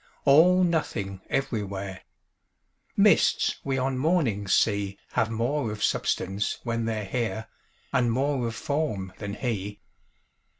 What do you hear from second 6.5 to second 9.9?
when they're here And more of form than he.